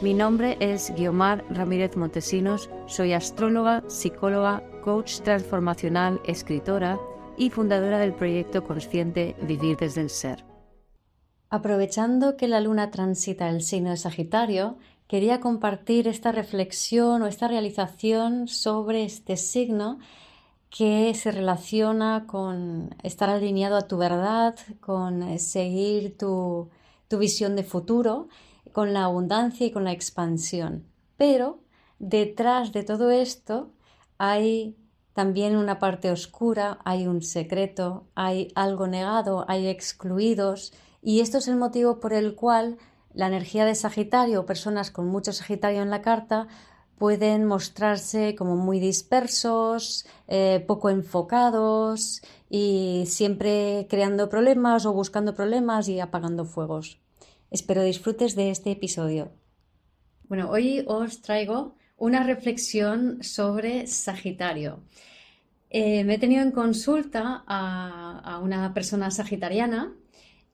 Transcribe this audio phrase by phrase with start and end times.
[0.00, 7.00] Mi nombre es Guiomar Ramírez Montesinos, soy astróloga, psicóloga, coach transformacional, escritora
[7.36, 10.44] y fundadora del proyecto consciente Vivir desde el Ser.
[11.50, 17.48] Aprovechando que la luna transita el signo de Sagitario, quería compartir esta reflexión o esta
[17.48, 19.98] realización sobre este signo
[20.70, 26.68] que se relaciona con estar alineado a tu verdad, con seguir tu,
[27.08, 28.28] tu visión de futuro
[28.72, 30.84] con la abundancia y con la expansión.
[31.16, 31.60] Pero
[31.98, 33.72] detrás de todo esto
[34.18, 34.76] hay
[35.12, 41.48] también una parte oscura, hay un secreto, hay algo negado, hay excluidos y esto es
[41.48, 42.78] el motivo por el cual
[43.14, 46.46] la energía de Sagitario personas con mucho Sagitario en la carta
[46.98, 55.88] pueden mostrarse como muy dispersos, eh, poco enfocados y siempre creando problemas o buscando problemas
[55.88, 57.00] y apagando fuegos.
[57.50, 59.30] Espero disfrutes de este episodio.
[60.28, 64.80] Bueno, hoy os traigo una reflexión sobre Sagitario.
[65.70, 69.92] Eh, me he tenido en consulta a, una persona sagitariana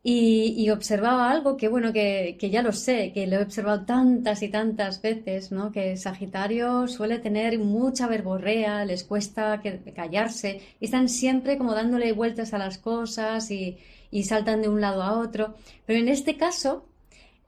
[0.03, 4.49] y, observaba algo que, bueno, que, ya lo sé, que lo he observado tantas y
[4.49, 5.73] tantas veces, ¿no?
[5.73, 9.63] Que Sagitario suele tener mucha verborrea, les cuesta
[9.95, 13.79] callarse y están siempre como dándole vueltas a las cosas y,
[14.15, 15.55] y saltan de un lado a otro.
[15.87, 16.87] Pero en este caso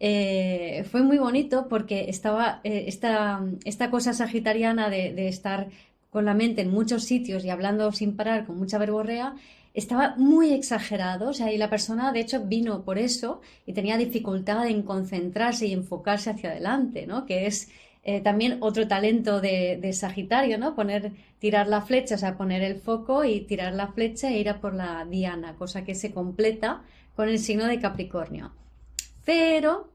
[0.00, 5.68] eh, fue muy bonito porque estaba eh, esta, esta, cosa sagitariana de, estar
[6.10, 9.36] con la mente en muchos sitios y hablando sin parar, con mucha verborrea,
[9.74, 11.28] estaba muy exagerado.
[11.28, 15.68] O sea, y la persona, de hecho, vino por eso y tenía dificultad en concentrarse
[15.68, 17.26] y enfocarse hacia adelante, ¿no?
[17.26, 17.68] Que es
[18.08, 20.76] eh, también otro talento de, Sagitario, ¿no?
[20.76, 24.48] Poner, tirar la flecha, o sea, poner el foco y tirar la flecha e ir
[24.48, 26.84] a por la diana, cosa que se completa
[27.16, 28.52] con el signo de Capricornio.
[29.24, 29.90] Pero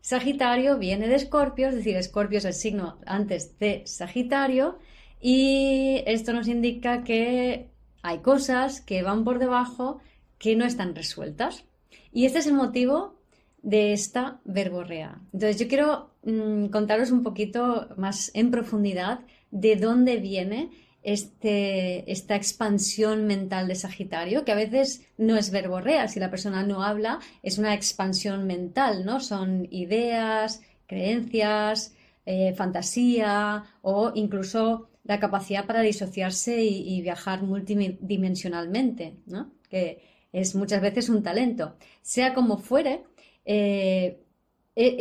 [0.00, 4.78] Sagitario viene de Escorpio, es decir, Escorpio es el signo antes de Sagitario,
[5.20, 7.68] y esto nos indica que
[8.00, 10.00] hay cosas que van por debajo
[10.38, 11.66] que no están resueltas.
[12.12, 13.21] Y este es el motivo
[13.62, 15.20] de esta verborrea.
[15.32, 20.70] Entonces yo quiero mm, contaros un poquito más en profundidad de dónde viene
[21.02, 26.62] este, esta expansión mental de Sagitario, que a veces no es verborrea, si la persona
[26.62, 29.20] no habla, es una expansión mental, ¿no?
[29.20, 31.94] Son ideas, creencias,
[32.24, 39.52] eh, fantasía o incluso la capacidad para disociarse y, viajar multidimensionalmente, ¿no?
[39.68, 41.76] Que es muchas veces un talento.
[42.00, 43.02] Sea como fuere,
[43.44, 44.22] eh,
[44.76, 44.96] e,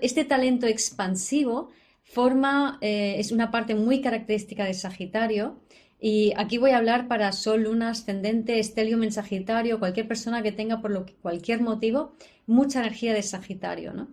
[0.00, 1.70] este talento expansivo
[2.04, 5.60] forma, eh, es una parte muy característica de Sagitario.
[6.00, 10.52] Y aquí voy a hablar para Sol, Luna, Ascendente, Estelium en Sagitario, cualquier persona que
[10.52, 12.14] tenga por lo que, cualquier motivo
[12.46, 14.08] mucha energía de Sagitario, ¿no?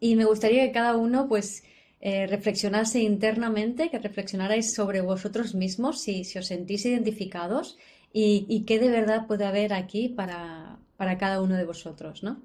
[0.00, 1.62] Y me gustaría que cada uno, pues,
[2.00, 7.78] eh, reflexionase internamente, que reflexionarais sobre vosotros mismos, si, os sentís identificados
[8.12, 10.61] y, y, qué de verdad puede haber aquí para,
[11.02, 12.44] para cada uno de vosotros, ¿no?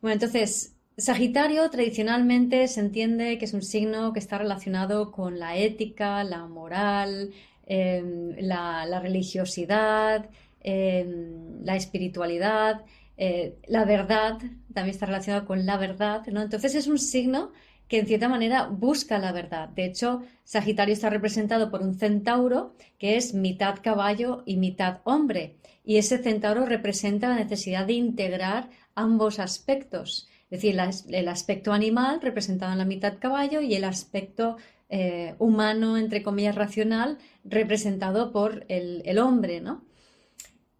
[0.00, 5.56] Bueno, entonces, Sagitario tradicionalmente se entiende que es un signo que está relacionado con la
[5.56, 7.32] ética, la moral,
[7.66, 12.84] em, la, religiosidad, em, la espiritualidad,
[13.16, 14.38] eh, la verdad,
[14.72, 16.40] también está relacionado con la verdad, ¿no?
[16.40, 17.50] Entonces es un signo
[17.88, 19.70] que en cierta manera busca la verdad.
[19.70, 25.56] De hecho, Sagitario está representado por un centauro que es mitad caballo y mitad hombre.
[25.84, 30.28] Y ese centauro representa la necesidad de integrar ambos aspectos.
[30.50, 30.78] Es decir,
[31.10, 34.56] el aspecto animal representado en la mitad caballo y el aspecto
[34.90, 39.84] eh, humano, entre comillas, racional, representado por el, hombre, ¿no?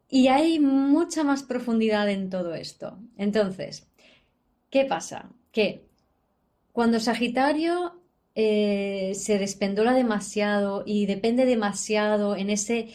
[0.08, 2.99] Y hay mucha más profundidad en todo esto.
[3.19, 3.87] Entonces,
[4.70, 5.31] ¿qué pasa?
[5.52, 5.88] Que
[6.78, 8.00] cuando Sagitario
[8.36, 12.94] eh, se despendola demasiado y depende demasiado en ese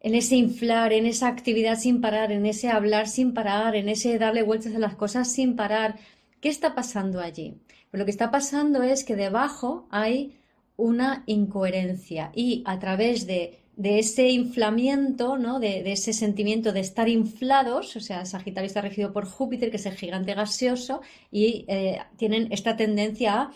[0.00, 4.18] en ese inflar, en esa actividad sin parar, en ese hablar sin parar, en ese
[4.18, 5.96] darle vueltas a las cosas sin parar.
[6.40, 7.60] ¿Qué está pasando allí?
[7.90, 10.38] Pues lo que está pasando es que debajo hay
[10.78, 15.60] una incoherencia y a través de de ese inflamiento, ¿no?
[15.60, 19.86] De, ese sentimiento de estar inflados, o sea, Sagitario está regido por Júpiter, que es
[19.86, 23.50] el gigante gaseoso, y eh, tienen esta tendencia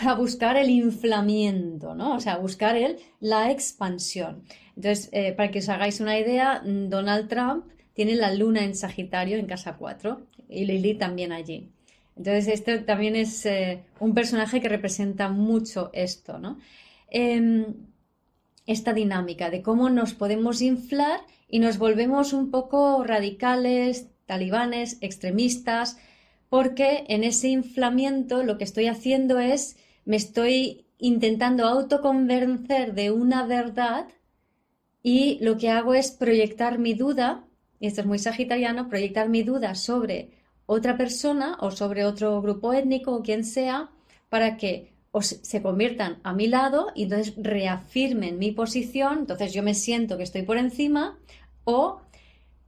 [0.00, 2.16] a, buscar el inflamiento, ¿no?
[2.16, 4.44] O sea, a buscar el, la expansión.
[4.76, 9.36] Entonces, eh, para que os hagáis una idea, Donald Trump tiene la luna en Sagitario
[9.36, 11.68] en casa 4 y Lili también allí.
[12.16, 16.58] Entonces, este también es eh, un personaje que representa mucho esto, ¿no?
[18.66, 25.98] Esta dinámica de cómo nos podemos inflar y nos volvemos un poco radicales, talibanes, extremistas,
[26.48, 33.44] porque en ese inflamiento lo que estoy haciendo es, me estoy intentando autoconvencer de una
[33.46, 34.06] verdad
[35.02, 37.44] y lo que hago es proyectar mi duda,
[37.80, 40.30] y esto es muy sagitariano, proyectar mi duda sobre
[40.66, 43.90] otra persona o sobre otro grupo étnico o quien sea,
[44.28, 49.62] para que o se conviertan a mi lado y entonces reafirmen mi posición, entonces yo
[49.62, 51.18] me siento que estoy por encima,
[51.64, 52.00] o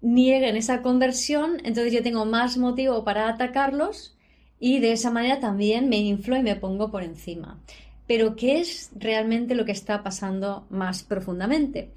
[0.02, 4.14] nieguen esa conversión, entonces yo tengo más motivo para atacarlos
[4.60, 7.58] y de esa manera también me inflo y me pongo por encima.
[8.06, 11.90] Pero ¿qué es realmente lo que está pasando más profundamente?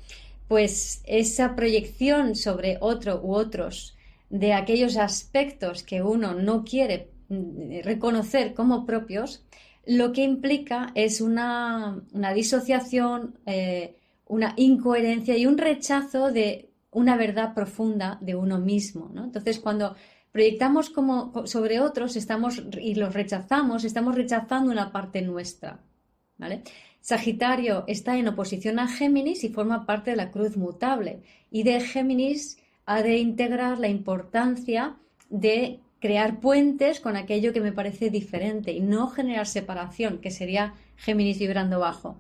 [0.48, 3.98] Pues esa proyección sobre otro u otros
[4.30, 9.44] de aquellos aspectos que uno no quiere mm, reconocer como propios,
[9.88, 12.04] lo que implica es una,
[12.36, 13.96] disociación, eh,
[14.26, 19.12] una incoherencia y un rechazo de una verdad profunda de uno mismo.
[19.16, 19.96] Entonces, cuando
[20.32, 25.80] proyectamos como sobre otros estamos, y los rechazamos, estamos rechazando una parte nuestra.
[27.00, 31.24] Sagitario está en oposición a Géminis y forma parte de la cruz mutable.
[31.50, 34.98] Y de Géminis ha de integrar la importancia
[35.30, 40.76] de crear puentes con aquello que me parece diferente y no generar separación, que sería
[40.96, 42.20] Géminis vibrando bajo.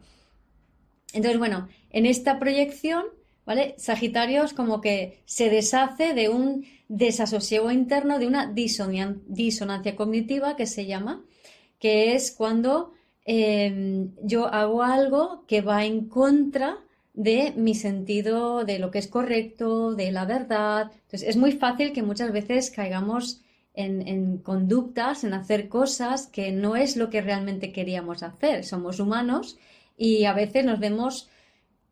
[1.13, 3.05] Entonces, bueno, en esta proyección,
[3.45, 3.75] ¿vale?
[3.77, 10.65] Sagitario es como que se deshace de un desasosiego interno, de una disonancia cognitiva que
[10.65, 11.23] se llama,
[11.79, 12.93] que es cuando
[13.25, 16.77] em, yo hago algo que va en contra
[17.13, 20.91] de mi sentido de lo que es correcto, de la verdad.
[20.93, 23.41] Entonces, es muy fácil que muchas veces caigamos
[23.77, 28.63] en, conductas, en hacer cosas que no es lo que realmente queríamos hacer.
[28.65, 29.57] Somos humanos
[29.97, 31.29] y a veces nos vemos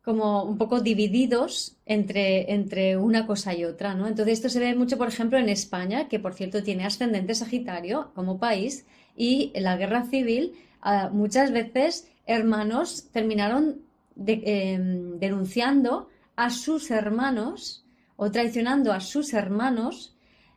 [0.02, 4.06] como un poco divididos entre, entre una cosa y otra, ¿no?
[4.06, 8.12] Entonces esto se ve mucho, por ejemplo, en España, que por cierto tiene ascendente Sagitario
[8.14, 8.86] como país,
[9.16, 13.80] y en la guerra civil ah, muchas veces hermanos terminaron
[14.26, 17.84] em, denunciando a sus hermanos
[18.16, 20.15] o traicionando a sus hermanos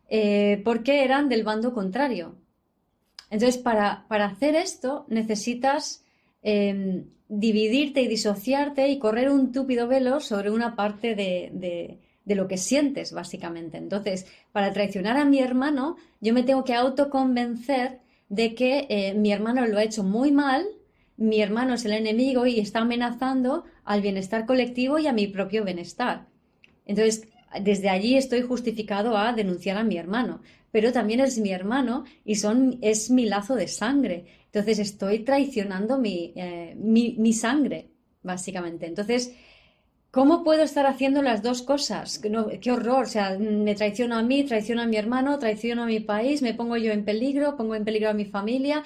[0.09, 2.35] eh, porque eran del bando contrario.
[3.29, 6.03] Entonces, para, hacer esto necesitas
[6.41, 12.57] em, dividirte y disociarte y correr un túpido velo sobre una parte de, lo que
[12.57, 13.77] sientes, básicamente.
[13.77, 19.31] Entonces, para traicionar a mi hermano, yo me tengo que autoconvencer de que eh, mi
[19.31, 20.65] hermano lo ha hecho muy mal,
[21.17, 25.65] mi hermano es el enemigo y está amenazando al bienestar colectivo y a mi propio
[25.65, 26.27] bienestar.
[26.85, 27.27] Entonces,
[27.61, 30.41] desde allí estoy justificado a denunciar a mi hermano,
[30.71, 34.25] pero también es mi hermano y son, es mi lazo de sangre.
[34.45, 37.89] Entonces estoy traicionando mi, eh, mi, sangre,
[38.23, 38.85] básicamente.
[38.85, 39.33] Entonces,
[40.11, 42.19] ¿cómo puedo estar haciendo las dos cosas?
[42.61, 45.99] qué horror, o sea, me traiciono a mí, traiciono a mi hermano, traiciono a mi
[45.99, 48.83] país, me pongo yo en peligro, pongo en peligro a mi familia.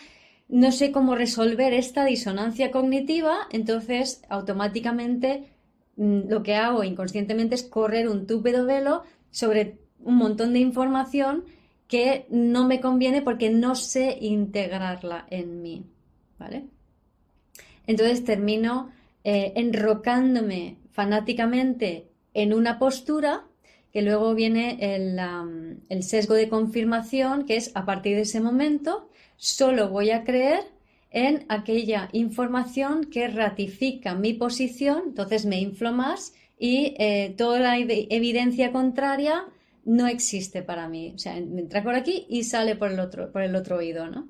[0.49, 5.52] No sé cómo resolver esta disonancia cognitiva, entonces automáticamente
[5.95, 11.45] lo que hago inconscientemente es correr un túpido velo sobre un montón de información
[11.87, 15.85] que no me conviene porque no sé integrarla en mí,
[16.39, 16.65] ¿vale?
[17.85, 18.89] Entonces termino
[19.23, 23.45] eh, enrocándome fanáticamente en una postura
[23.91, 25.19] que luego viene el,
[25.89, 30.72] el sesgo de confirmación, que es a partir de ese momento solo voy a creer
[31.13, 37.77] en aquella información que ratifica mi posición, entonces me inflo más y eh, toda la
[37.77, 39.45] evidencia contraria
[39.85, 41.13] no existe para mí.
[41.15, 44.27] O sea, entra por aquí y sale por el otro, por el otro oído, ¿no?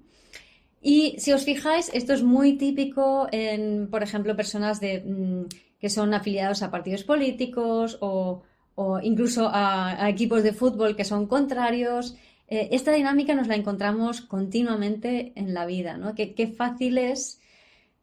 [0.82, 5.46] Y si os fijáis, esto es muy típico en, por ejemplo, personas de, mm,
[5.80, 8.44] que son afiliados a partidos políticos o,
[9.04, 12.16] incluso a, equipos de fútbol que son contrarios.
[12.48, 16.14] Eh, esta dinámica nos la encontramos continuamente en la vida, ¿no?
[16.16, 17.40] Qué, fácil es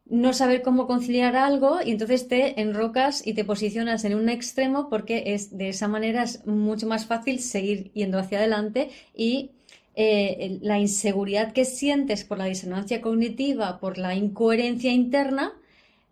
[0.05, 4.89] no saber cómo conciliar algo y entonces te enrocas y te posicionas en un extremo
[4.89, 9.51] porque es de esa manera es mucho más fácil seguir yendo hacia adelante y
[9.95, 15.53] eh, la inseguridad que sientes por la disonancia cognitiva, por la incoherencia interna,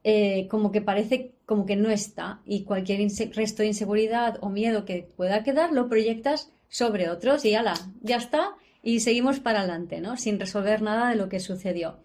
[0.03, 3.01] eh, como que parece como que no está y cualquier
[3.33, 8.17] resto de inseguridad o miedo que pueda quedar lo proyectas sobre otros y ala, ya
[8.17, 10.15] está y seguimos para adelante, ¿no?
[10.15, 11.97] Sin resolver nada de lo que sucedió.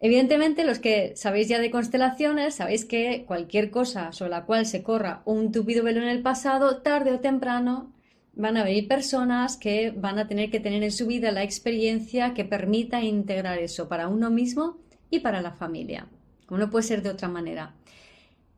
[0.00, 4.84] Evidentemente, los que sabéis ya de constelaciones, sabéis que cualquier cosa sobre la cual se
[4.84, 7.92] corra un tupido velo en el pasado, tarde o temprano
[8.34, 12.32] van a venir personas que van a tener que tener en su vida la experiencia
[12.32, 14.78] que permita integrar eso para uno mismo
[15.10, 16.06] y para la familia,
[16.46, 17.74] como no puede ser de otra manera.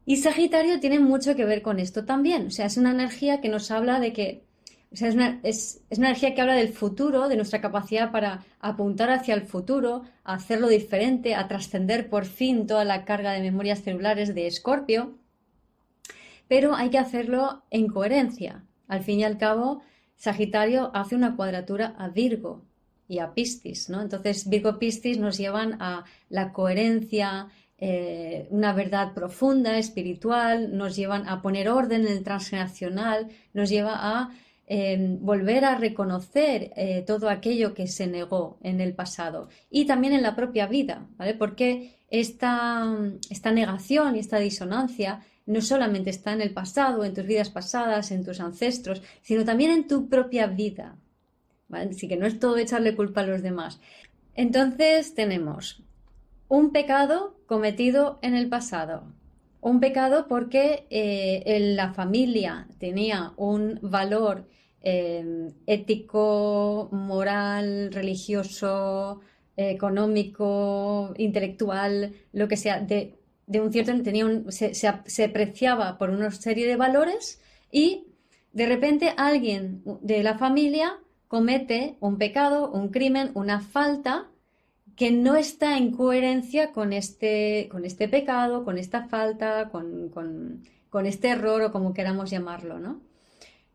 [0.05, 3.49] Y Sagitario tiene mucho que ver con esto también, o sea, es una energía que
[3.49, 4.45] nos habla de que,
[4.91, 9.35] es una, es, una energía que habla del futuro, de nuestra capacidad para apuntar hacia
[9.35, 14.35] el futuro, a hacerlo diferente, a trascender por fin toda la carga de memorias celulares
[14.35, 15.17] de Escorpio,
[16.49, 18.65] pero hay que hacerlo en coherencia.
[18.89, 19.83] Al fin y al cabo,
[20.17, 22.65] Sagitario hace una cuadratura a Virgo
[23.07, 24.03] y a Piscis, ¿no?
[24.03, 31.41] Entonces, Virgo-Piscis nos llevan a la coherencia, eh, una verdad profunda, espiritual, nos llevan a
[31.41, 34.31] poner orden en el transgeneracional, nos lleva a
[34.73, 40.13] em, volver a reconocer eh, todo aquello que se negó en el pasado y también
[40.13, 41.35] en la propia vida, ¿vale?
[41.35, 42.87] Porque esta,
[43.31, 48.13] esta negación y esta disonancia no solamente está en el pasado, en tus vidas pasadas,
[48.13, 50.95] en tus ancestros, sino también en tu propia vida.
[51.73, 53.81] Así que no es todo echarle culpa a los demás.
[54.37, 55.83] Entonces tenemos
[56.47, 59.03] un pecado cometido en el pasado.
[59.61, 64.47] Un pecado porque eh, la familia tenía un valor
[64.83, 69.21] eh, ético, moral, religioso,
[69.57, 73.19] económico, intelectual, lo que sea, de,
[73.61, 74.89] un cierto tenía se,
[75.25, 78.07] apreciaba por una serie de valores y
[78.53, 84.29] de repente alguien de la familia comete un pecado, un crimen, una falta
[84.97, 90.63] que no está en coherencia con este, con este pecado, con esta falta, con,
[91.07, 93.01] este error o como queramos llamarlo, ¿no?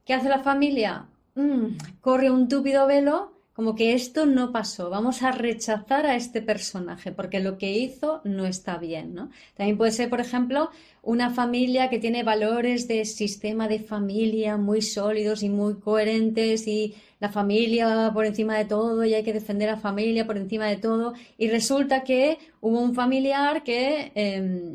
[0.06, 1.08] ¿Qué hace la familia?
[1.34, 6.42] Mm, corre un túpido velo como que esto no pasó, vamos a rechazar a este
[6.42, 9.30] personaje porque lo que hizo no está bien, ¿no?
[9.56, 10.70] También puede ser, por ejemplo,
[11.02, 16.96] una familia que tiene valores de sistema de familia muy sólidos y muy coherentes y
[17.22, 20.66] la familia por encima de todo y hay que defender a la familia por encima
[20.66, 24.74] de todo y resulta que hubo un familiar que em,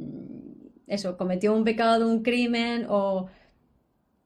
[0.86, 3.28] eso cometió un pecado, un crimen o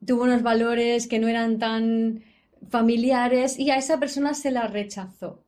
[0.07, 2.23] tuvo unos valores que no eran tan
[2.71, 5.45] familiares y a esa persona se la rechazó.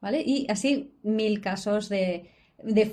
[0.00, 0.22] ¿Vale?
[0.24, 2.30] Y así mil casos de,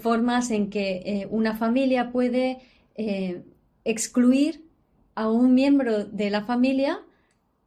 [0.01, 2.59] formas en que eh, una familia puede
[2.95, 3.43] eh,
[3.85, 4.65] excluir
[5.15, 7.01] a un miembro de la familia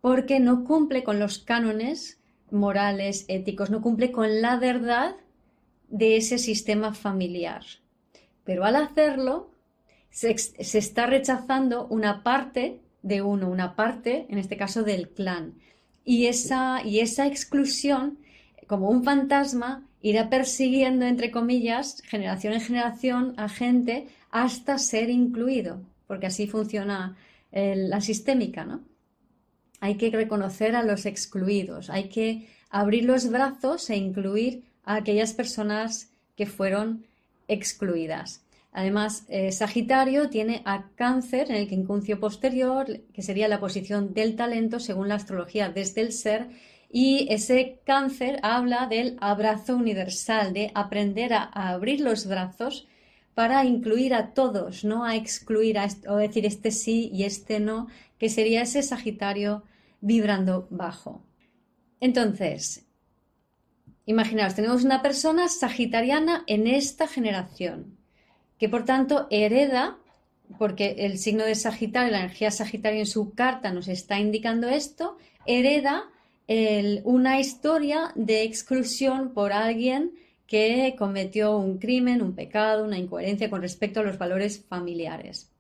[0.01, 5.17] porque no cumple con los cánones morales, éticos, no cumple con la verdad
[5.89, 7.63] de ese sistema familiar.
[8.45, 9.51] Pero al hacerlo,
[10.11, 15.55] se, se, está rechazando una parte de uno, una parte, en este caso, del clan.
[16.05, 18.19] Y esa, y esa exclusión,
[18.67, 25.83] como un fantasma, irá persiguiendo, entre comillas, generación en generación a gente hasta ser incluido,
[26.07, 27.17] porque así funciona
[27.53, 28.81] la sistémica, ¿no?
[29.81, 35.33] Hay que reconocer a los excluidos, hay que abrir los brazos e incluir a aquellas
[35.33, 37.07] personas que fueron
[37.49, 38.43] excluidas.
[38.73, 44.37] Además, eh, Sagitario tiene a Cáncer en el quincuncio posterior, que sería la posición del
[44.37, 46.49] talento según la astrología desde el ser,
[46.89, 52.87] y ese Cáncer habla del abrazo universal, de aprender a, abrir los brazos
[53.35, 57.89] para incluir a todos, no a excluir a o decir este sí y este no,
[58.19, 59.65] que sería ese Sagitario
[60.01, 61.25] vibrando bajo.
[62.01, 62.87] Entonces,
[64.07, 68.00] imaginaos, tenemos una persona sagitariana en esta generación
[68.61, 69.99] que por tanto hereda,
[70.59, 75.17] porque el signo de Sagitario, la energía Sagitario en su carta nos está indicando esto,
[75.47, 76.05] hereda
[77.05, 80.13] una historia de exclusión por alguien
[80.49, 85.53] que cometió un crimen, un pecado, una incoherencia con respecto a los valores familiares.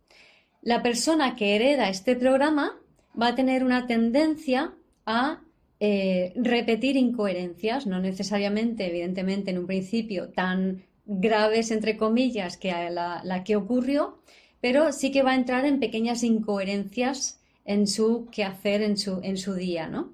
[0.62, 2.76] La persona que hereda este programa
[3.20, 4.74] va a tener una tendencia
[5.06, 5.40] a
[5.78, 13.20] eh, repetir incoherencias, no necesariamente, evidentemente, en un principio tan graves, entre comillas, que la,
[13.24, 14.20] la que ocurrió,
[14.60, 19.36] pero sí que va a entrar en pequeñas incoherencias en su quehacer, en su, en
[19.36, 20.12] su día, ¿no?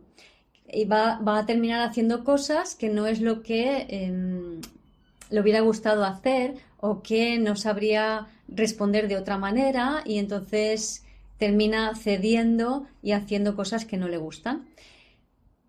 [0.72, 4.60] Y va, a terminar haciendo cosas que no es lo que em,
[5.30, 11.04] le hubiera gustado hacer o que no sabría responder de otra manera y entonces
[11.38, 14.66] termina cediendo y haciendo cosas que no le gustan.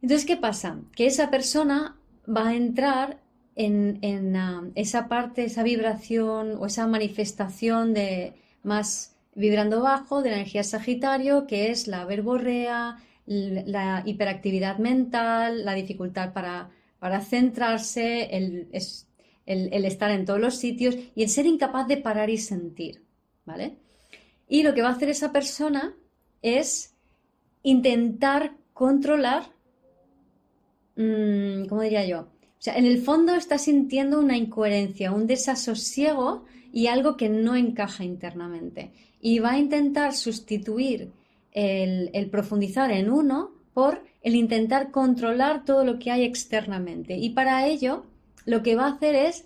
[0.02, 0.80] Entonces, ¿qué pasa?
[0.96, 3.20] Que esa persona va a entrar
[3.58, 10.36] en, ah, esa parte, esa vibración o esa manifestación de más vibrando bajo de la
[10.38, 18.70] energía Sagitario, que es la verborrea, la hiperactividad mental, la dificultad para, para centrarse, el,
[19.46, 23.04] el, estar en todos los sitios y el ser incapaz de parar y sentir,
[23.46, 23.78] ¿vale?
[24.48, 25.96] Y lo que va a hacer esa persona
[26.42, 26.96] es
[27.64, 29.44] intentar controlar,
[30.96, 32.28] mm, ¿cómo diría yo?
[32.76, 38.92] En el fondo está sintiendo una incoherencia, un desasosiego y algo que no encaja internamente.
[39.22, 41.12] Y va a intentar sustituir
[41.52, 47.18] el, el profundizar en uno por el intentar controlar todo lo que hay externamente.
[47.18, 48.06] Y para ello
[48.46, 49.46] lo que va a hacer es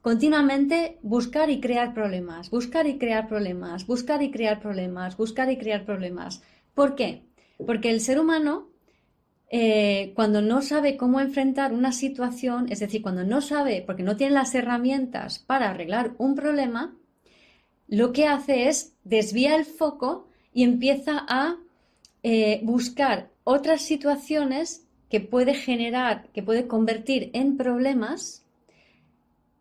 [0.00, 5.58] continuamente buscar y crear problemas, buscar y crear problemas, buscar y crear problemas, buscar y
[5.58, 6.42] crear problemas.
[6.74, 7.22] ¿Por qué?
[7.66, 8.69] Porque el ser humano,
[9.52, 14.16] eh, cuando no sabe cómo enfrentar una situación, es decir, cuando no sabe, porque no
[14.16, 16.96] tiene las herramientas para arreglar un problema,
[17.88, 21.56] lo que hace es desvía el foco y empieza a
[22.22, 28.44] eh, buscar otras situaciones que puede generar, que puede convertir en problemas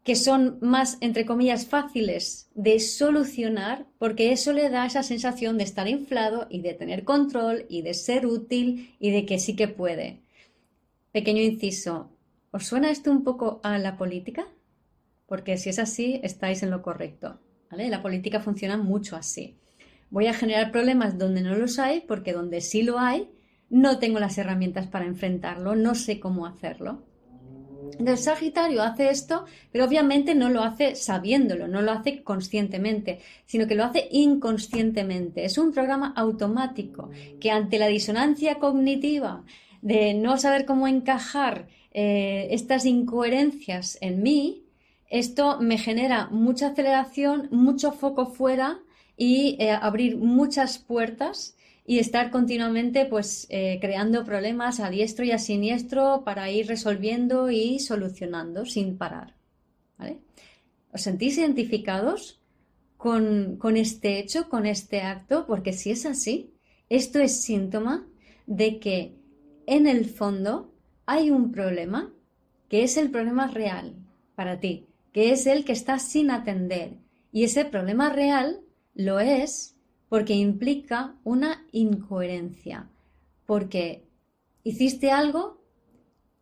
[0.09, 5.65] que son más, entre comillas, fáciles de solucionar, porque eso le da esa sensación de
[5.65, 9.67] estar inflado y de tener control y de ser útil y de que sí que
[9.67, 10.23] puede.
[11.11, 12.09] Pequeño inciso,
[12.49, 14.47] ¿os suena esto un poco a la política?
[15.27, 17.39] Porque si es así, estáis en lo correcto.
[17.69, 19.59] La política funciona mucho así.
[20.09, 23.29] Voy a generar problemas donde no los hay, porque donde sí lo hay,
[23.69, 27.03] no tengo las herramientas para enfrentarlo, no sé cómo hacerlo.
[27.97, 33.67] El Sagitario hace esto, pero obviamente no lo hace sabiéndolo, no lo hace conscientemente, sino
[33.67, 35.45] que lo hace inconscientemente.
[35.45, 39.43] Es un programa automático que ante la disonancia cognitiva
[39.81, 44.63] de no saber cómo encajar eh, estas incoherencias en mí,
[45.09, 48.79] esto me genera mucha aceleración, mucho foco fuera
[49.17, 51.55] y eh, abrir muchas puertas
[51.89, 57.49] y estar continuamente pues eh, creando problemas a diestro y a siniestro para ir resolviendo
[57.49, 59.33] y solucionando sin parar.
[60.93, 62.39] ¿Os sentís identificados
[62.95, 65.47] con, con este hecho, con este acto?
[65.47, 66.53] Porque si es así,
[66.89, 68.05] esto es síntoma
[68.45, 69.15] de que
[69.65, 70.71] en el fondo
[71.07, 72.13] hay un problema
[72.67, 73.95] que es el problema real
[74.35, 76.97] para ti, que es el que está sin atender.
[77.31, 78.61] Y ese problema real
[78.93, 79.78] lo es
[80.09, 82.89] porque implica una incoherencia,
[83.45, 84.03] porque
[84.63, 85.61] hiciste algo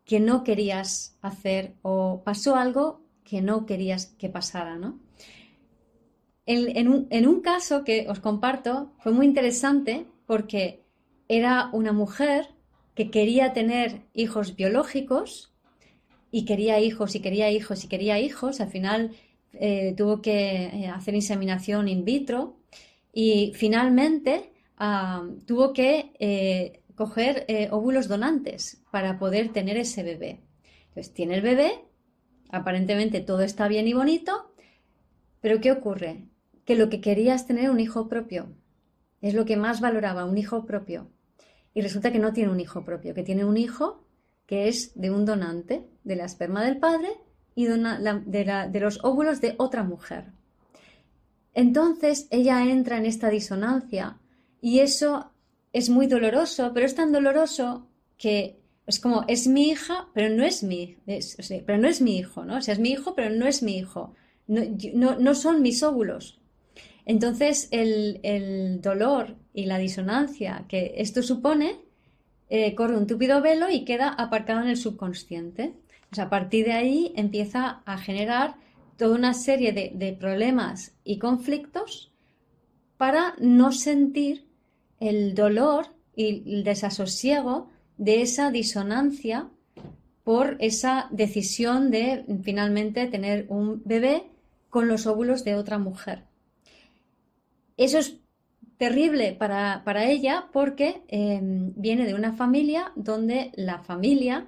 [0.06, 5.00] que no querías hacer o pasó algo que no querías que pasara, ¿no?
[6.46, 10.82] En, un, en un caso que os comparto fue muy interesante porque
[11.28, 12.48] era una mujer
[12.96, 15.54] que quería tener hijos biológicos
[16.32, 18.62] y quería hijos y quería hijos y quería hijos.
[18.62, 19.12] Al final
[19.54, 22.57] eh, tuvo que eh, hacer inseminación in vitro
[23.20, 24.54] y finalmente
[25.48, 30.44] tuvo que eh, coger eh, óvulos donantes para poder tener ese bebé.
[30.90, 31.84] Entonces tiene el bebé,
[32.52, 34.54] aparentemente todo está bien y bonito,
[35.42, 36.28] pero ¿qué ocurre?
[36.64, 38.54] Que lo que quería es tener un hijo propio.
[39.20, 41.10] Es lo que más valoraba, un hijo propio.
[41.74, 44.06] Y resulta que no tiene un hijo propio, que tiene un hijo
[44.46, 47.10] que es de un donante, de la esperma del padre
[47.56, 50.37] y de los óvulos de otra mujer.
[51.58, 54.20] Entonces ella entra en esta disonancia
[54.62, 55.32] y eso
[55.74, 60.44] es muy doloroso, pero es tan doloroso que es como es mi hija, pero no
[60.44, 60.98] es mi,
[61.66, 62.58] pero no es mi hijo, ¿no?
[62.58, 64.14] O sea, es mi hijo, pero no es mi hijo.
[64.46, 66.40] No, son mis óvulos.
[67.08, 71.80] Entonces el, dolor y la disonancia que esto supone
[72.52, 75.74] eh, corre un túpido velo y queda aparcado en el subconsciente.
[76.20, 78.58] a partir de ahí empieza a generar
[78.98, 82.12] toda una serie de, problemas y conflictos
[82.98, 84.48] para no sentir
[85.00, 89.50] el dolor y el desasosiego de esa disonancia
[90.24, 94.24] por esa decisión de finalmente tener un bebé
[94.70, 96.24] con los óvulos de otra mujer.
[97.78, 98.18] Eso es
[98.78, 104.48] terrible para, ella porque em, viene de una familia donde la familia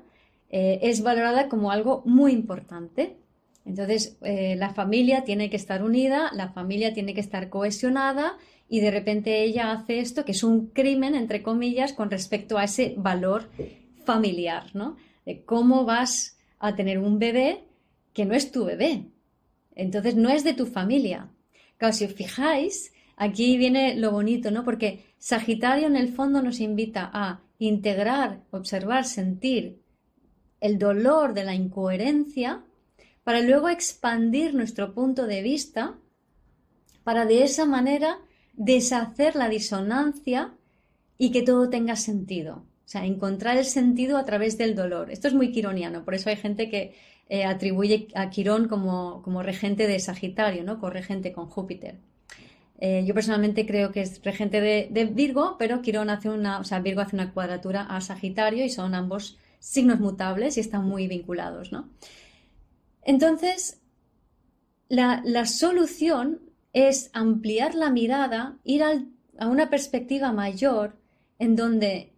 [0.50, 3.18] eh, es valorada como algo muy importante.
[3.66, 8.80] Entonces, eh, la familia tiene que estar unida, la familia tiene que estar cohesionada y
[8.80, 12.96] de repente ella hace esto, que es un crimen, entre comillas, con respecto a ese
[12.98, 13.50] valor
[14.06, 14.98] familiar, ¿no?
[15.26, 17.64] De cómo vas a tener un bebé
[18.14, 19.06] que no es tu bebé.
[19.76, 21.30] Entonces, no es de tu familia.
[21.78, 24.64] Claro, si os fijáis, aquí viene lo bonito, ¿no?
[24.64, 29.82] Porque Sagitario en el fondo nos invita a integrar, observar, sentir
[30.62, 32.64] el dolor de la incoherencia
[33.30, 35.94] para luego expandir nuestro punto de vista,
[37.04, 38.18] para de esa manera
[38.54, 40.56] deshacer la disonancia
[41.16, 42.66] y que todo tenga sentido.
[42.86, 45.12] O sea, encontrar el sentido a través del dolor.
[45.12, 46.96] Esto es muy quironiano, por eso hay gente que
[47.30, 50.80] eh, atribuye a Quirón como, como, regente de Sagitario, ¿no?
[50.80, 52.00] Corregente con Júpiter.
[52.80, 56.80] Eh, yo personalmente creo que es regente de, Virgo, pero Quirón hace una, o sea,
[56.80, 61.72] Virgo hace una cuadratura a Sagitario y son ambos signos mutables y están muy vinculados,
[61.72, 61.90] ¿no?
[63.04, 63.82] Entonces,
[64.88, 66.42] la, solución
[66.74, 70.98] es ampliar la mirada, ir a una perspectiva mayor
[71.40, 72.14] en donde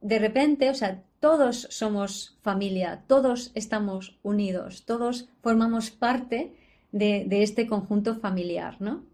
[0.00, 6.54] de repente, o sea, todos somos familia, todos estamos unidos, todos formamos parte
[6.92, 9.04] de, de este conjunto familiar, ¿no?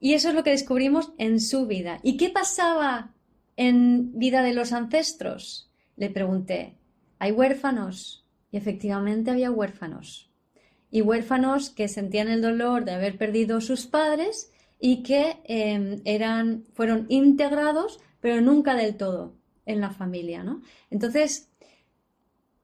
[0.00, 1.98] Y eso es lo que descubrimos en su vida.
[2.02, 3.14] ¿Y qué pasaba
[3.56, 5.70] en vida de los ancestros?
[5.96, 6.76] Le pregunté,
[7.18, 8.24] ¿hay huérfanos?
[8.50, 10.30] Y efectivamente había huérfanos.
[10.90, 16.64] Y huérfanos que sentían el dolor de haber perdido sus padres y que em, eran,
[16.72, 19.34] fueron integrados, pero nunca del todo
[19.66, 20.42] en la familia.
[20.42, 20.62] ¿no?
[20.90, 21.48] Entonces,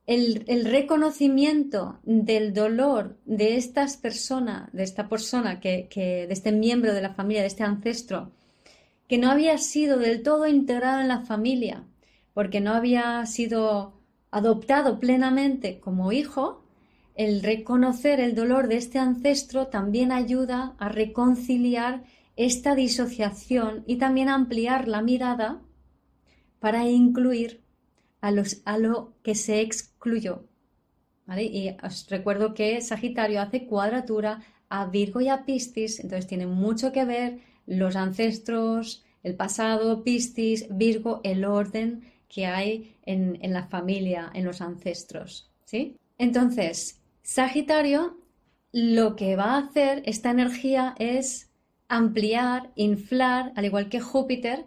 [0.07, 7.03] el, reconocimiento del dolor de estas personas, de esta persona, que, de este miembro de
[7.03, 8.33] la familia, de este ancestro,
[9.09, 11.85] que no había sido del todo integrado en la familia,
[12.35, 13.95] porque no había sido
[14.35, 16.65] adoptado plenamente como hijo,
[17.15, 22.03] el reconocer el dolor de este ancestro también ayuda a reconciliar
[22.35, 25.63] esta disociación y también ampliar la mirada
[26.59, 27.63] para incluir
[28.21, 30.49] a, los, a lo que se excluyó.
[31.39, 36.91] Y os recuerdo que Sagitario hace cuadratura a Virgo y a Piscis, entonces tiene mucho
[36.91, 43.67] que ver los ancestros, el pasado, Piscis, Virgo, el orden que hay en, en la
[43.67, 45.51] familia, en los ancestros.
[45.65, 45.97] ¿sí?
[46.19, 48.19] Entonces, Sagitario
[48.75, 51.49] lo que va a hacer esta energía es
[51.87, 54.67] ampliar, inflar, al igual que Júpiter,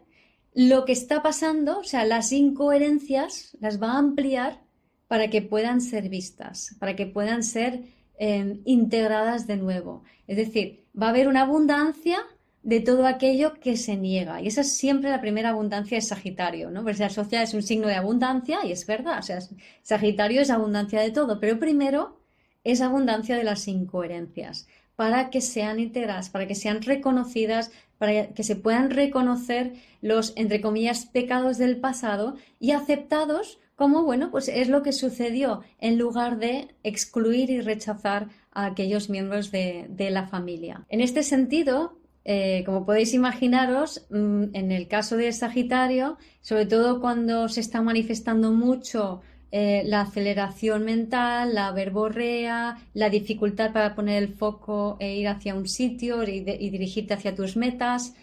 [0.53, 4.61] lo que está pasando, o sea, las incoherencias las va a ampliar
[5.09, 7.83] para que puedan ser vistas, para que puedan ser
[8.17, 10.03] em, integradas de nuevo.
[10.25, 12.19] Es decir, va a haber una abundancia
[12.67, 14.41] de todo aquello que se niega.
[14.41, 16.81] Y esa es siempre la primera abundancia de Sagitario, ¿no?
[16.81, 19.19] Porque se asocia, es un signo de abundancia y es verdad.
[19.19, 19.39] O sea,
[19.83, 22.19] Sagitario es abundancia de todo, pero primero
[22.65, 28.43] es abundancia de las incoherencias para que sean integradas, para que sean reconocidas, para que
[28.43, 34.67] se puedan reconocer los, entre comillas, pecados del pasado y aceptados como, bueno, pues es
[34.67, 40.83] lo que sucedió en lugar de excluir y rechazar a aquellos miembros de, la familia.
[40.89, 41.96] En este sentido,
[42.29, 47.81] eh, como podéis imaginaros, mm, en el caso de Sagitario, sobre todo cuando se está
[47.81, 55.15] manifestando mucho eh, la aceleración mental, la verborrea, la dificultad para poner el foco e
[55.15, 58.13] ir hacia un sitio y, dirigirte hacia tus metas.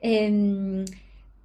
[0.00, 0.84] Em,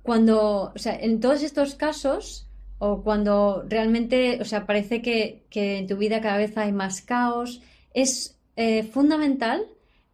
[0.03, 2.47] cuando, o sea, en todos estos casos,
[2.79, 7.61] o cuando realmente, o sea, parece que, en tu vida cada vez hay más caos,
[7.93, 9.65] es eh, fundamental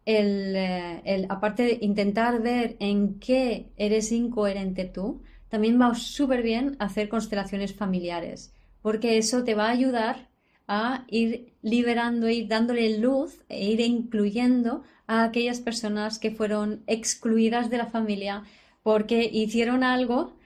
[0.06, 6.42] el, eh, el, aparte de intentar ver en qué eres incoherente tú, también va súper
[6.42, 8.52] bien hacer constelaciones familiares
[8.86, 10.28] porque eso te va a ayudar
[10.68, 17.68] a ir liberando, ir dándole luz e ir incluyendo a aquellas personas que fueron excluidas
[17.68, 18.44] de la familia
[18.84, 20.36] porque hicieron algo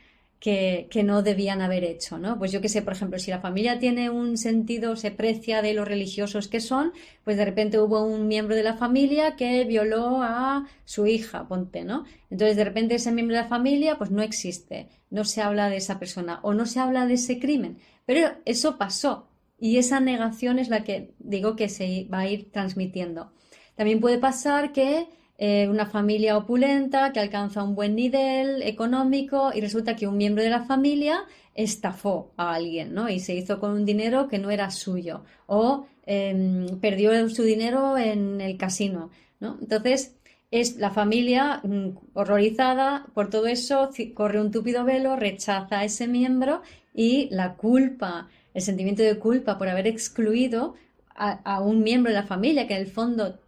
[0.40, 2.38] que, no debían haber hecho, ¿no?
[2.38, 5.74] Pues yo que sé, por ejemplo, si la familia tiene un sentido, se precia de
[5.74, 6.92] los religiosos que son,
[7.24, 11.84] pues de repente hubo un miembro de la familia que violó a su hija, ponte,
[11.84, 12.04] ¿no?
[12.30, 15.76] Entonces de repente ese miembro de la familia pues no existe, no se habla de
[15.76, 20.58] esa persona o no se habla de ese crimen, pero eso pasó y esa negación
[20.58, 23.32] es la que digo que se va a ir transmitiendo.
[23.74, 25.06] También puede pasar que
[25.42, 30.42] eh, una familia opulenta que alcanza un buen nivel económico y resulta que un miembro
[30.42, 31.24] de la familia
[31.54, 33.08] estafó a alguien, ¿no?
[33.08, 37.96] Y se hizo con un dinero que no era suyo o em, perdió su dinero
[37.96, 39.08] en el casino,
[39.40, 39.56] ¿no?
[39.62, 40.14] Entonces,
[40.50, 46.06] es la familia mm, horrorizada por todo eso, corre un túpido velo, rechaza a ese
[46.06, 46.60] miembro
[46.92, 50.74] y la culpa, el sentimiento de culpa por haber excluido
[51.14, 53.38] a, un miembro de la familia, que en el fondo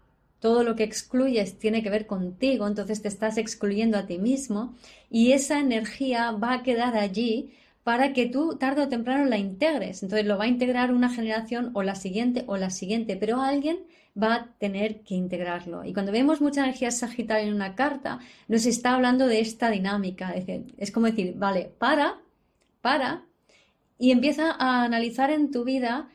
[0.42, 4.74] todo lo que excluyes tiene que ver contigo, entonces te estás excluyendo a ti mismo
[5.08, 7.52] y esa energía va a quedar allí
[7.84, 10.02] para que tú tarde o temprano la integres.
[10.02, 13.78] Entonces lo va a integrar una generación o la siguiente o la siguiente, pero alguien
[14.20, 15.84] va a tener que integrarlo.
[15.84, 20.32] Y cuando vemos mucha energía sagitaria en una carta, nos está hablando de esta dinámica.
[20.32, 20.44] Es,
[20.76, 22.20] es como decir, vale, para,
[22.80, 23.24] para,
[23.96, 26.08] y empieza a analizar en tu vida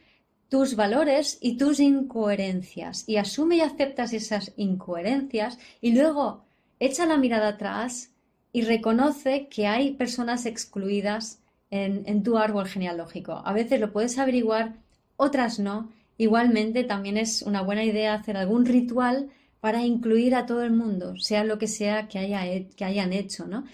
[0.49, 6.45] tus valores y tus incoherencias y asume y aceptas esas incoherencias y luego
[6.79, 8.11] echa la mirada atrás
[8.53, 13.41] y reconoce que hay personas excluidas en, tu árbol genealógico.
[13.45, 14.77] A veces lo puedes averiguar,
[15.17, 15.91] otras no.
[16.17, 19.29] Igualmente también es una buena idea hacer algún ritual
[19.59, 22.41] para incluir a todo el mundo, sea lo que sea que, haya,
[22.75, 23.45] que hayan hecho.
[23.45, 23.65] ¿no?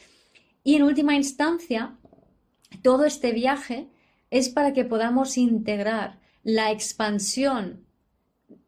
[0.64, 1.96] Y en última instancia,
[2.82, 3.88] todo este viaje
[4.32, 7.86] es para que podamos integrar la expansión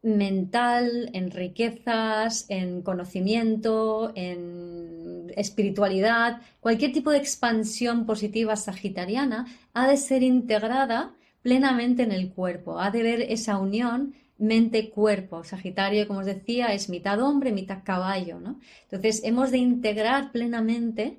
[0.02, 9.96] mental, en riquezas, en conocimiento, en espiritualidad, cualquier tipo de expansión positiva sagitariana ha de
[9.96, 15.44] ser integrada plenamente en el cuerpo, ha de ver esa unión mente-cuerpo.
[15.44, 18.60] Sagitario, como os decía, es mitad hombre, mitad caballo, ¿no?
[18.84, 21.18] Entonces, hemos de integrar plenamente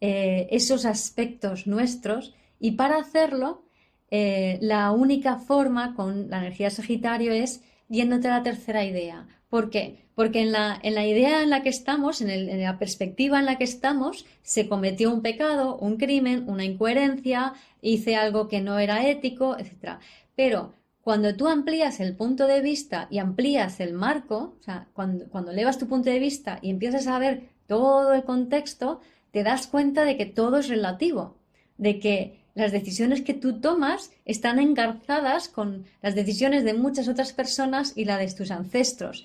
[0.00, 3.64] eh, esos aspectos nuestros y para hacerlo
[4.14, 9.26] eh, la única forma con la energía Sagitario es yéndote a la tercera idea.
[9.48, 10.04] ¿Por qué?
[10.14, 13.56] Porque en la, en la idea en la que estamos, en, la perspectiva en la
[13.56, 19.08] que estamos, se cometió un pecado, un crimen, una incoherencia, hice algo que no era
[19.08, 19.98] ético, etc.
[20.36, 25.26] Pero cuando tú amplías el punto de vista y amplías el marco, o sea, cuando,
[25.30, 29.68] cuando elevas tu punto de vista y empiezas a ver todo el contexto, te das
[29.68, 31.38] cuenta de que todo es relativo,
[31.78, 37.32] de que las decisiones que tú tomas están engarzadas con las decisiones de muchas otras
[37.32, 39.24] personas y la de tus ancestros.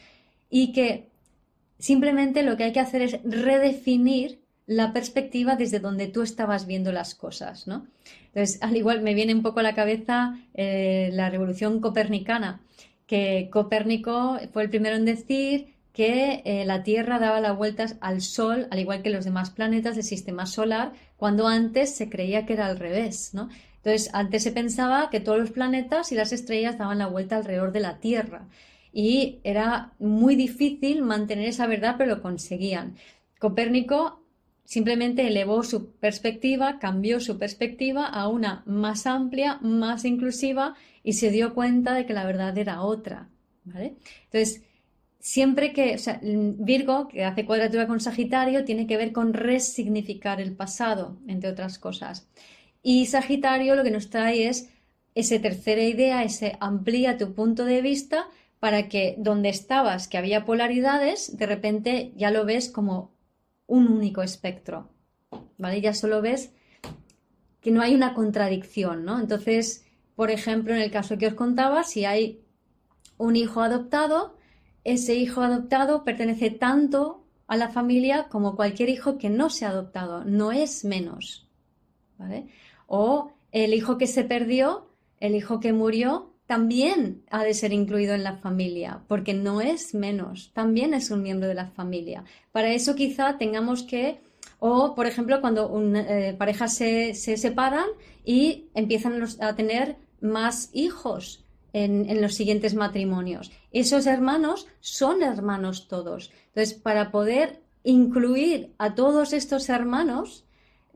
[0.50, 1.08] Y que
[1.80, 6.92] simplemente lo que hay que hacer es redefinir la perspectiva desde donde tú estabas viendo
[6.92, 7.88] las cosas, ¿no?
[8.28, 12.62] Entonces, al igual me viene un poco a la cabeza eh, la revolución copernicana,
[13.08, 18.22] que Copérnico fue el primero en decir que eh, la Tierra daba las vueltas al
[18.22, 22.54] Sol, al igual que los demás planetas del sistema solar, cuando antes se creía que
[22.54, 23.50] era al revés, ¿no?
[23.78, 27.72] Entonces, antes se pensaba que todos los planetas y las estrellas daban la vuelta alrededor
[27.72, 28.48] de la Tierra
[28.92, 32.96] y era muy difícil mantener esa verdad, pero lo conseguían.
[33.40, 34.24] Copérnico
[34.66, 41.32] simplemente elevó su perspectiva, cambió su perspectiva a una más amplia, más inclusiva y se
[41.32, 43.30] dio cuenta de que la verdad era otra,
[43.64, 43.96] ¿vale?
[44.26, 44.64] Entonces,
[45.28, 50.40] siempre que, o sea, Virgo, que hace cuadratura con Sagitario, tiene que ver con resignificar
[50.40, 52.30] el pasado, entre otras cosas.
[52.82, 54.70] Y Sagitario lo que nos trae es
[55.16, 58.30] esa tercera idea, ese amplía tu punto de vista
[58.62, 63.12] para que donde estabas, que había polaridades, de repente ya lo ves como
[63.66, 64.88] un único espectro,
[65.58, 65.82] ¿vale?
[65.82, 66.54] Ya solo ves
[67.60, 69.20] que no hay una contradicción, ¿no?
[69.20, 69.84] Entonces,
[70.16, 72.40] por ejemplo, en el caso que os contaba, si hay
[73.18, 74.37] un hijo adoptado,
[74.88, 79.70] ese hijo adoptado pertenece tanto a la familia como cualquier hijo que no se ha
[79.70, 81.46] adoptado, no es menos.
[82.88, 84.88] O el hijo que se perdió,
[85.20, 89.94] el hijo que murió, también ha de ser incluido en la familia, porque no es
[89.94, 92.24] menos, también es un miembro de la familia.
[92.54, 94.22] Para eso quizá tengamos que,
[94.60, 97.88] o por ejemplo, cuando una eh, parejas se, se separan
[98.24, 101.44] y empiezan a tener más hijos,
[101.74, 103.52] en, los siguientes matrimonios.
[103.72, 106.32] Esos hermanos son hermanos todos.
[106.48, 110.46] Entonces, para poder incluir a todos estos hermanos,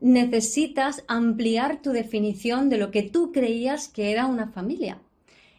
[0.00, 5.00] necesitas ampliar tu definición de lo que tú creías que era una familia.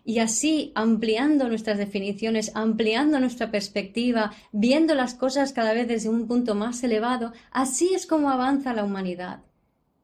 [0.05, 6.27] Y así, ampliando nuestras definiciones, ampliando nuestra perspectiva, viendo las cosas cada vez desde un
[6.27, 9.39] punto más elevado, así es como avanza la humanidad.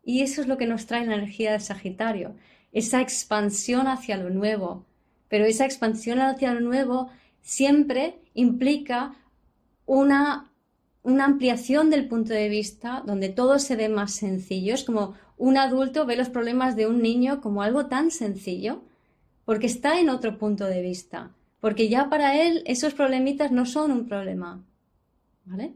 [0.06, 2.36] Y eso es lo que nos trae la energía de Sagitario,
[2.72, 4.86] esa expansión hacia lo nuevo,
[5.30, 7.10] pero esa expansión hacia lo nuevo
[7.42, 9.16] siempre implica
[9.86, 10.52] una,
[11.04, 14.74] una ampliación del punto de vista donde todo se ve más sencillo.
[14.74, 18.84] Es como un adulto ve los problemas de un niño como algo tan sencillo
[19.46, 23.92] porque está en otro punto de vista, porque ya para él esos problemitas no son
[23.92, 24.64] un problema.
[25.46, 25.74] ¿Vale?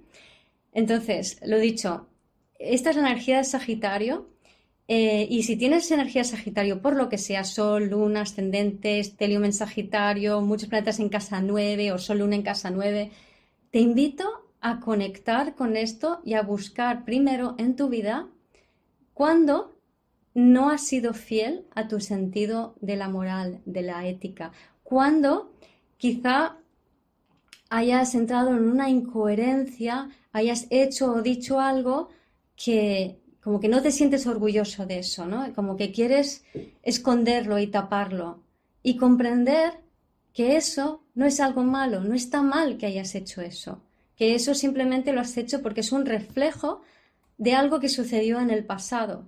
[0.73, 2.07] Entonces, lo dicho,
[2.59, 4.29] esta es la energía de Sagitario
[4.87, 9.53] eh, y si tienes energía Sagitario, por lo que sea, Sol, Luna, ascendente, Stelium en
[9.53, 13.11] Sagitario, muchos planetas en casa 9 o Sol, Luna en casa 9,
[13.71, 18.27] te invito a conectar con esto y a buscar primero en tu vida
[19.13, 19.77] cuando
[20.33, 24.51] no has sido fiel a tu sentido de la moral, de la ética,
[24.83, 25.53] cuando
[25.97, 26.57] quizá
[27.69, 32.09] hayas entrado en una incoherencia, hayas hecho o dicho algo
[32.55, 35.53] que como que no te sientes orgulloso de eso, ¿no?
[35.53, 36.45] Como que quieres
[36.81, 38.41] esconderlo y taparlo
[38.81, 39.81] y comprender
[40.33, 43.81] que eso no es algo malo, no está mal que hayas hecho eso,
[44.15, 46.81] que eso simplemente lo has hecho porque es un reflejo
[47.37, 49.25] de algo que sucedió en el pasado.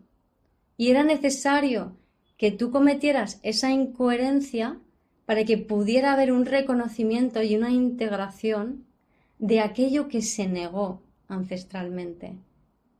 [0.77, 1.97] Y era necesario
[2.37, 4.79] que tú cometieras esa incoherencia
[5.25, 8.85] para que pudiera haber un reconocimiento y una integración
[9.39, 12.37] de aquello que se negó ancestralmente.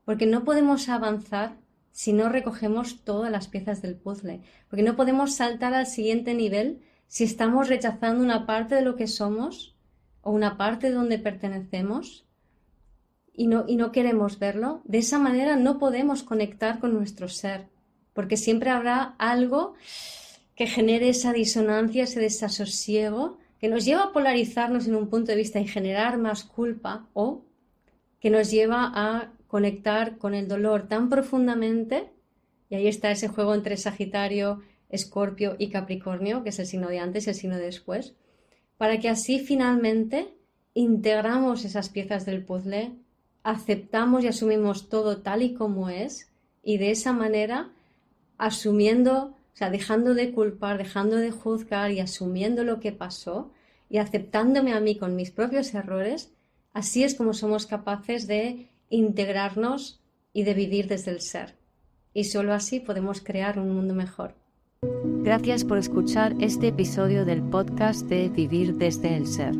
[0.06, 1.58] Porque no podemos avanzar
[1.92, 6.82] si no recogemos todas las piezas del puzzle, porque no podemos saltar al siguiente nivel
[7.08, 9.76] si estamos rechazando una parte de lo que somos
[10.22, 12.26] o una parte de donde pertenecemos
[13.34, 14.82] y no, y no queremos verlo.
[14.84, 17.68] De esa manera no podemos conectar con nuestro ser,
[18.14, 19.76] porque siempre habrá algo
[20.56, 25.38] que genere esa disonancia, ese desasosiego, que nos lleva a polarizarnos en un punto de
[25.38, 27.44] vista y generar más culpa o
[28.20, 32.12] que nos lleva a conectar con el dolor tan profundamente,
[32.70, 37.00] y ahí está ese juego entre Sagitario, Escorpio y Capricornio, que es el signo de
[37.00, 38.16] antes y el signo de después,
[38.76, 40.28] para que así finalmente
[40.74, 42.98] integramos esas piezas del puzzle,
[43.44, 46.30] aceptamos y asumimos todo tal y como es,
[46.62, 47.72] y de esa manera,
[48.38, 53.54] asumiendo o sea, dejando de culpar, dejando de juzgar y asumiendo lo que pasó
[53.90, 56.34] y aceptándome a mí con mis propios errores,
[56.74, 60.02] así es como somos capaces de integrarnos
[60.34, 61.56] y de vivir desde el ser.
[62.14, 64.36] Y solo así podemos crear un mundo mejor.
[65.24, 69.54] Gracias por escuchar este episodio del podcast de Vivir desde el Ser.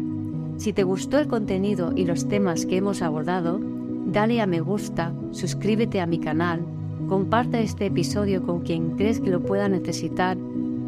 [0.58, 5.14] Si te gustó el contenido y los temas que hemos abordado, dale a me gusta,
[5.32, 6.66] suscríbete a mi canal
[7.08, 10.38] Comparte este episodio con quien crees que lo pueda necesitar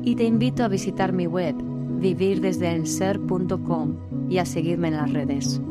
[0.04, 1.54] y te invito a visitar mi web
[2.00, 5.62] vivirdesdeelser.com y a seguirme en las redes.